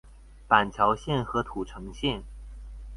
[0.47, 2.23] 板橋線和土城線